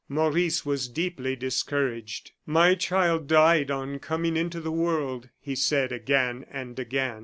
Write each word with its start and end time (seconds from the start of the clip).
Maurice 0.09 0.65
was 0.65 0.87
deeply 0.87 1.35
discouraged. 1.35 2.31
"My 2.47 2.73
child 2.73 3.27
died 3.27 3.69
on 3.69 3.99
coming 3.99 4.35
into 4.35 4.59
the 4.59 4.71
world," 4.71 5.29
he 5.39 5.53
said, 5.53 5.91
again 5.91 6.43
and 6.49 6.79
again. 6.79 7.19